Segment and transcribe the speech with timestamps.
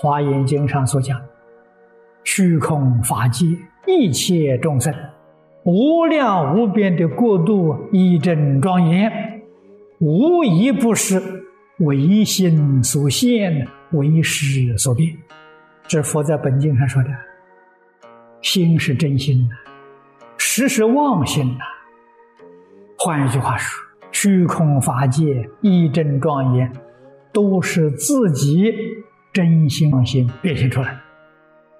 [0.00, 1.20] 华严经》上所讲，
[2.22, 3.44] 虚空法界
[3.84, 4.94] 一切众生，
[5.64, 9.42] 无量无边的国度一真庄严，
[9.98, 11.20] 无一不是
[11.78, 15.16] 唯心所现，唯识所变。
[15.88, 17.08] 这佛在本经上说的，
[18.40, 19.56] 心是真心呐，
[20.36, 21.64] 识是妄心呐。
[22.96, 26.72] 换一句话说，虚空法界一真庄严，
[27.32, 28.72] 都是自己
[29.38, 30.98] 真心妄心变现出来。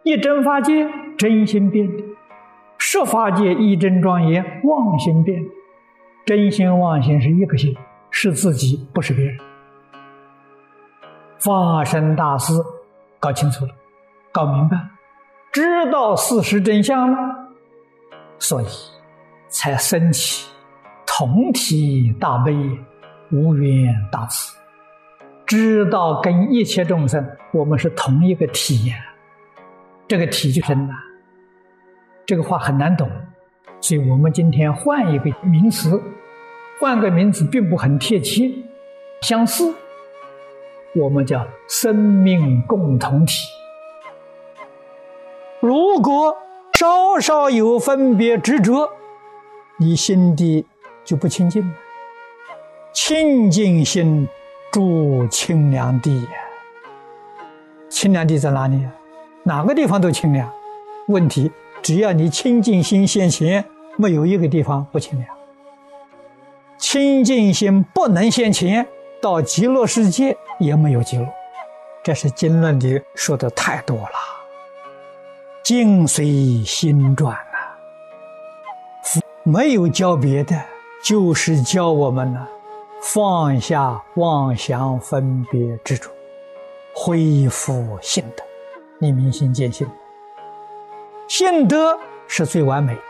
[0.05, 2.05] 一真法界真心变的，
[2.79, 5.45] 十法界一真庄严妄心变。
[6.25, 7.77] 真心妄心是一个心，
[8.12, 9.37] 是自己，不是别人。
[11.41, 12.53] 发生大事，
[13.19, 13.73] 搞清楚了，
[14.31, 14.79] 搞明白，
[15.51, 17.19] 知道事实真相了，
[18.39, 18.67] 所以
[19.48, 20.48] 才升起。
[21.06, 22.55] 同体大悲，
[23.33, 24.56] 无缘大慈，
[25.49, 28.97] 知道跟一切众生，我们是同一个体呀。
[30.07, 30.95] 这个体就深了。
[32.25, 33.11] 这个话很难懂，
[33.81, 36.01] 所以我们今天换一个名词，
[36.79, 38.53] 换个名词并不很贴切，
[39.23, 39.75] 相似，
[40.95, 43.45] 我们叫生命共同体。
[45.61, 46.37] 如果
[46.75, 48.91] 稍稍有分别执着，
[49.79, 50.67] 你心底。
[51.05, 51.75] 就不清净了。
[52.93, 54.29] 清净心
[54.70, 56.28] 住清凉地，
[57.88, 58.86] 清凉地在哪里？
[59.42, 60.50] 哪个地方都清凉。
[61.08, 61.50] 问题
[61.83, 63.64] 只要你清净心现前，
[63.96, 65.28] 没有一个地方不清凉。
[66.77, 68.86] 清净心不能现前，
[69.22, 71.27] 到极乐世界也没有极乐。
[72.05, 74.11] 这是经论里说的太多了。
[75.64, 80.55] 境随心转呐，没有教别的。
[81.01, 82.48] 就是教我们呢，
[83.01, 86.11] 放下妄想分别执着，
[86.95, 88.45] 恢复性德，
[88.98, 89.89] 你明心见性。
[91.29, 93.01] 性德是最完美的，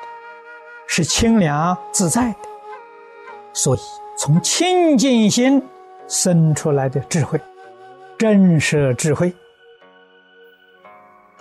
[0.86, 2.38] 是清凉自在的，
[3.52, 3.80] 所以
[4.16, 5.62] 从清净心
[6.06, 7.40] 生出来的智慧，
[8.18, 9.30] 真是智慧。《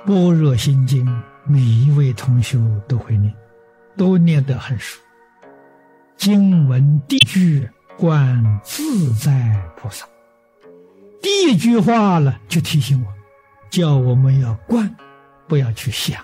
[0.06, 1.06] 般若心经》，
[1.44, 2.58] 每一位同学
[2.88, 3.34] 都会念，
[3.98, 5.02] 都念得很熟。
[6.16, 10.06] 经文第一句观自在菩萨，
[11.20, 13.12] 第一句话呢就提醒我，
[13.72, 14.96] 叫我们要观，
[15.48, 16.24] 不要去想。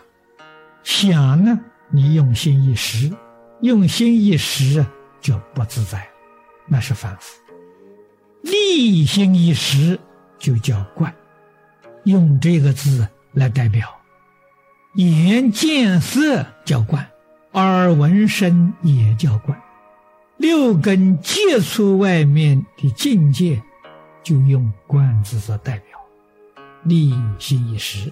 [0.83, 3.12] 想呢，你用心一时，
[3.62, 4.85] 用心一时
[5.19, 6.07] 就不自在，
[6.67, 7.41] 那是反复。
[8.44, 10.00] 立心一时
[10.38, 11.12] 就叫观，
[12.03, 13.89] 用这个字来代表。
[14.94, 17.07] 眼见色叫观，
[17.53, 19.59] 耳闻声也叫观。
[20.38, 23.61] 六根接触外面的境界，
[24.23, 25.97] 就用“观”字做代表，
[26.83, 28.11] 立心一时，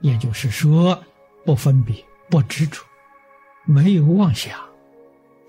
[0.00, 1.02] 也就是说，
[1.44, 1.96] 不分别、
[2.28, 2.80] 不执着，
[3.64, 4.56] 没有妄想，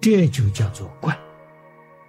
[0.01, 1.17] 这就叫做观。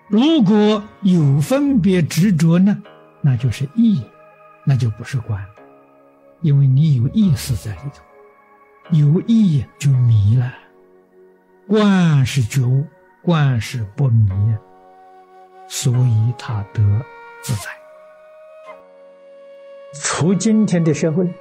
[0.09, 2.83] 如果有分别执着呢，
[3.21, 4.03] 那就是意，
[4.65, 5.45] 那就不是观，
[6.41, 8.03] 因为你有意识在里头，
[8.97, 10.53] 有意就迷了。
[11.69, 12.87] 观是觉悟。
[13.25, 14.29] 观是不迷，
[15.69, 16.83] 所以他得
[17.43, 17.71] 自在。
[19.95, 21.33] 除今天的社会，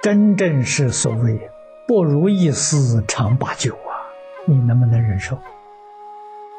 [0.00, 1.50] 真正是所谓
[1.86, 4.08] 不如意事常八九啊！
[4.46, 5.36] 你能不能忍受？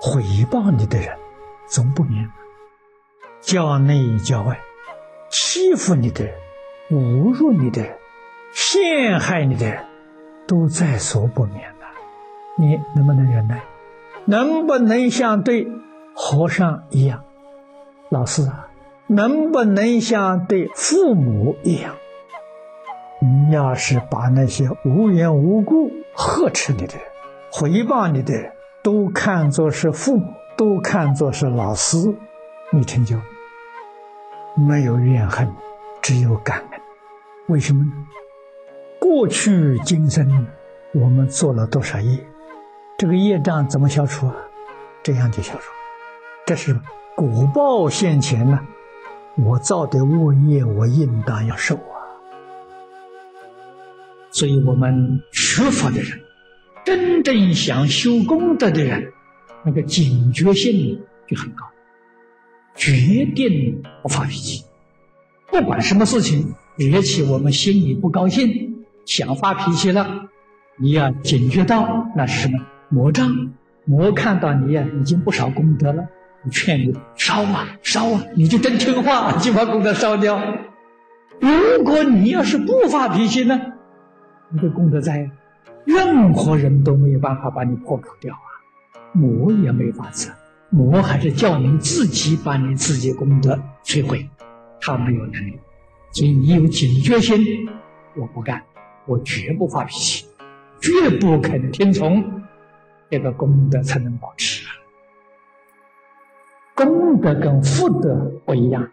[0.02, 0.22] 毁
[0.52, 1.18] 谤你的人
[1.68, 2.30] 总不免，
[3.42, 4.60] 教内教外，
[5.30, 6.36] 欺负你的人、
[6.92, 7.98] 侮辱你的人、
[8.54, 9.84] 陷害你的人，
[10.48, 11.86] 都在所不免的。
[12.58, 13.64] 你能不能忍耐？
[14.30, 15.68] 能不能像对
[16.14, 17.24] 和尚一样，
[18.10, 18.68] 老师啊？
[19.08, 21.96] 能不能像对父母一样？
[23.22, 27.02] 你要是把那些无缘无故呵斥你的人、
[27.52, 28.52] 回谤你的人，
[28.84, 31.98] 都看作是父母，都看作是老师，
[32.72, 33.18] 你成就
[34.56, 35.52] 没有怨恨，
[36.04, 36.80] 只有感恩。
[37.48, 37.92] 为什么呢？
[39.00, 40.46] 过去今生
[40.94, 42.20] 我们做了多少业？
[43.00, 44.36] 这个业障怎么消除啊？
[45.02, 45.72] 这样就消除。
[46.46, 46.78] 这是
[47.16, 48.60] 果报现前呢，
[49.38, 51.96] 我造的恶业，我应当要受啊。
[54.32, 56.20] 所以，我们学佛的人，
[56.84, 59.14] 真正想修功德的人，
[59.64, 61.66] 那个警觉性就很高，
[62.76, 64.66] 决定不发脾气。
[65.48, 70.28] 不管什么事情惹起我们心里不高兴，想发脾气了，
[70.76, 72.60] 你要警觉到那是什么？
[72.90, 73.52] 魔障，
[73.86, 76.08] 魔看到你呀，已经不少功德了，
[76.44, 80.42] 我劝你烧啊烧啊，你就真听话， 就把功德烧掉。
[81.40, 83.60] 如果你要是不发脾气呢，
[84.50, 85.30] 你的功德在，
[85.86, 88.50] 任何人都没有办法把你破除掉啊，
[89.14, 90.32] 魔也没法子，
[90.70, 94.28] 魔还是叫你自己把你自己功德摧毁，
[94.82, 95.60] 他没有能力，
[96.12, 97.40] 所以你有警觉心，
[98.18, 98.62] 我不干，
[99.06, 100.26] 我绝不发脾气，
[100.82, 102.39] 绝不肯听从，
[103.10, 104.66] 这个功德才能保持。
[106.76, 108.16] 功德跟福德
[108.46, 108.90] 不一样。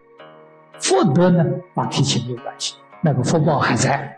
[0.81, 4.17] 福德呢，发脾气没有关系，那个福报还在；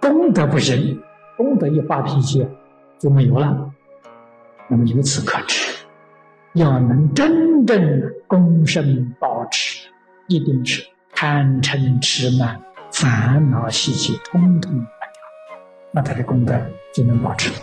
[0.00, 1.00] 功德不行，
[1.36, 2.46] 功德一发脾气
[2.98, 3.70] 就没有了。
[4.68, 5.86] 那么由此可知，
[6.52, 9.88] 要能真正功深保持，
[10.26, 12.60] 一定是贪嗔痴慢、
[12.90, 15.22] 烦恼习气通通断掉，
[15.92, 16.54] 那他的功德
[16.92, 17.50] 就能保持。《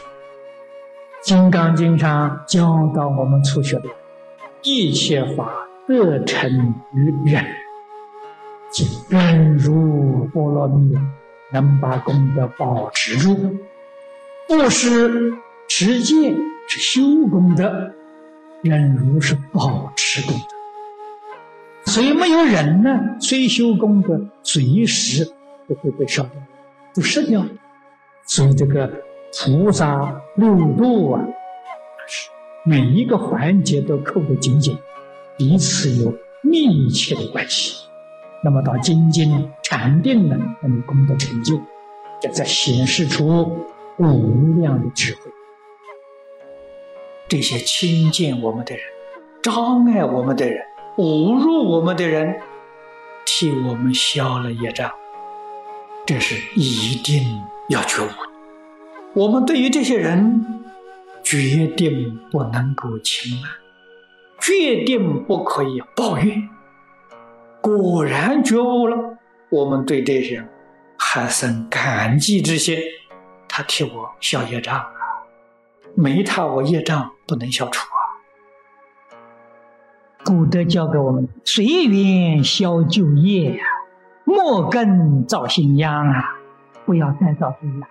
[1.25, 3.89] 金刚经》上教导我们初学的，
[4.61, 5.51] 一切法
[5.87, 7.43] 得成于忍。
[9.09, 10.95] 忍辱波罗蜜，
[11.51, 13.57] 能把功德保持住，
[14.47, 15.33] 不是
[15.67, 16.35] 持戒，
[16.67, 17.91] 是修功德。
[18.61, 25.25] 忍辱是保持功德，所以没有忍呢，虽修功德，随时
[25.67, 26.33] 都会被烧掉，
[26.93, 27.43] 都失掉。
[28.25, 28.91] 所以这个
[29.37, 31.21] 菩萨六度啊，
[32.63, 34.77] 每一个环节都扣得紧紧，
[35.37, 37.85] 彼此有密切的关系。
[38.43, 41.59] 那么到精进禅定呢，那么功德成就，
[42.21, 43.67] 这在显示出
[43.97, 45.31] 无量的智慧。
[47.27, 48.83] 这些轻贱我们的人、
[49.43, 50.63] 障碍我们的人、
[50.97, 52.39] 侮辱我们的人，
[53.25, 54.91] 替我们消了业障，
[56.05, 58.34] 这是一定要觉悟的。
[59.15, 60.45] 我们对于这些人，
[61.23, 63.49] 决定不能够轻慢，
[64.41, 66.49] 决定不可以抱怨。
[67.61, 69.17] 果然觉悟了，
[69.49, 70.49] 我们对这些人
[70.97, 72.77] 还生感激之心。
[73.47, 74.91] 他替我消业障啊，
[75.95, 78.03] 没他我业障不能消除啊。
[80.25, 83.63] 古德教给我们：随缘消旧业呀，
[84.25, 86.35] 莫根造新殃啊！
[86.85, 87.87] 不要再造罪了。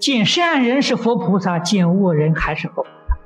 [0.00, 3.18] 见善人是佛菩萨，见恶人还是佛菩萨。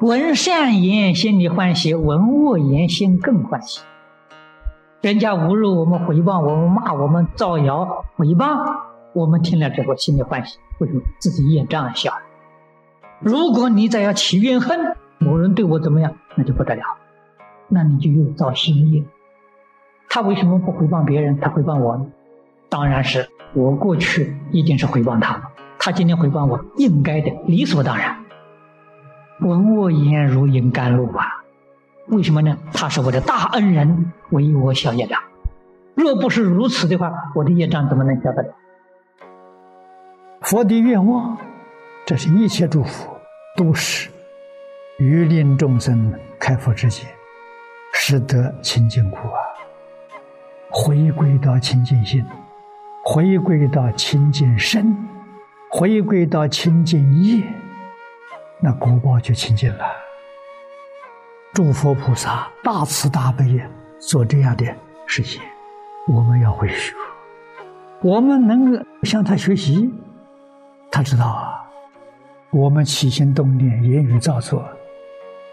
[0.00, 3.82] 闻善言心里欢喜，闻恶言心更欢喜。
[5.02, 8.80] 人家侮辱我们、诽谤我们、骂我们、造谣诽谤，
[9.12, 11.02] 我们听了之后心里欢喜，为什么？
[11.18, 12.14] 自己业障小。
[13.18, 16.82] 如果你再要起怨恨，某人对我怎么样，那就不得了，
[17.68, 19.04] 那你就又造新业。
[20.08, 22.06] 他为什么不回谤别人，他回谤我呢？
[22.70, 25.49] 当然是我过去一定是回谤他，
[25.80, 28.18] 他今天诽谤我，应该的，理所当然。
[29.40, 31.26] 闻我言如饮甘露啊。
[32.08, 32.58] 为什么呢？
[32.72, 35.18] 他是我的大恩人，为我消业障。
[35.94, 38.54] 若不是如此的话，我的业障怎么能消得了？
[40.42, 41.38] 佛的愿望，
[42.04, 43.10] 这是一切祝福
[43.56, 44.10] 都是
[44.98, 47.06] 于令众生开佛之见，
[47.94, 49.40] 使得清净苦啊，
[50.68, 52.24] 回归到清净心，
[53.04, 54.96] 回归到清净身，
[55.72, 57.44] 回归到清净业，
[58.58, 59.84] 那果报就清净了。
[61.54, 63.60] 诸佛菩萨大慈大悲
[64.00, 64.66] 做这样的
[65.06, 65.40] 事情，
[66.08, 66.92] 我们要会学。
[68.02, 69.94] 我们能够向他学习，
[70.90, 71.56] 他知道啊。
[72.50, 74.68] 我们起心动念、言语造作，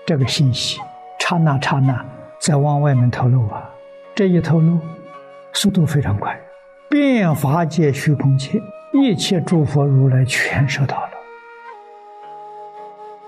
[0.03, 0.79] 这个信息
[1.19, 2.03] 刹那刹那
[2.39, 3.69] 在往外面透露啊。
[4.15, 4.79] 这一透露，
[5.53, 6.35] 速度非常快，
[6.89, 8.59] 变法界、虚空界
[8.93, 11.11] 一切诸佛如来全收到了，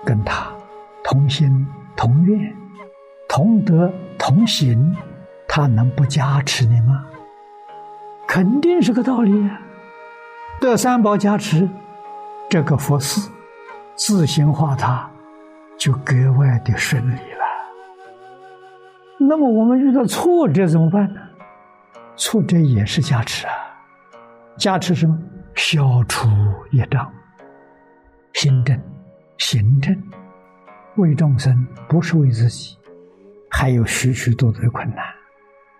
[0.04, 0.50] 跟他
[1.04, 2.56] 同心同愿。
[3.28, 3.88] 同德
[4.18, 4.96] 同行，
[5.46, 7.06] 他能不加持你吗？
[8.26, 9.60] 肯定是个道理啊！
[10.60, 11.68] 得三宝加持，
[12.48, 13.30] 这个佛事
[13.94, 15.08] 自行化他，
[15.78, 17.44] 就格外的顺利了。
[19.18, 21.20] 那么我们遇到挫折怎么办呢？
[22.16, 23.52] 挫折也是加持啊！
[24.56, 25.16] 加持什么？
[25.62, 26.26] 消除
[26.70, 27.12] 业障，
[28.32, 28.80] 心正，
[29.36, 29.94] 行正，
[30.96, 32.78] 为众生，不是为自己。
[33.50, 35.04] 还有许许多多的困难，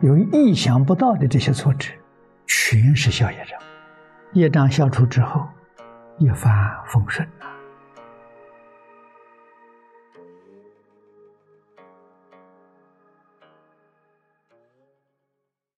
[0.01, 1.91] 有意想不到的这些挫折，
[2.47, 3.59] 全是消业障。
[4.35, 5.49] 业障消除之后，
[6.19, 6.53] 一帆
[6.87, 7.47] 风顺了。